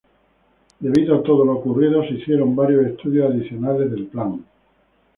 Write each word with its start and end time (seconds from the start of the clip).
Debido 0.79 1.15
a 1.15 1.21
todo 1.21 1.45
lo 1.45 1.51
ocurrido, 1.53 2.01
se 2.01 2.15
hicieron 2.15 2.55
varios 2.55 2.87
estudios 2.87 3.29
adicionales 3.31 3.91
del 3.91 4.07
plan. 4.07 4.43